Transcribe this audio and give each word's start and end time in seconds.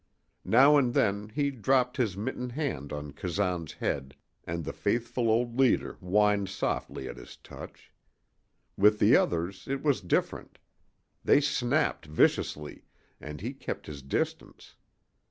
Now 0.49 0.77
and 0.77 0.95
then 0.95 1.29
he 1.29 1.51
dropped 1.51 1.97
his 1.97 2.17
mittened 2.17 2.53
hand 2.53 2.91
on 2.91 3.11
Kazan's 3.13 3.73
head, 3.73 4.15
and 4.43 4.65
the 4.65 4.73
faithful 4.73 5.29
old 5.29 5.59
leader 5.59 5.93
whined 5.99 6.49
softly 6.49 7.07
at 7.07 7.17
his 7.17 7.37
touch. 7.37 7.93
With 8.75 8.97
the 8.97 9.15
others 9.15 9.67
it 9.67 9.83
was 9.83 10.01
different. 10.01 10.57
They 11.23 11.39
snapped 11.39 12.07
viciously, 12.07 12.83
and 13.19 13.41
he 13.41 13.53
kept 13.53 13.85
his 13.85 14.01
distance. 14.01 14.75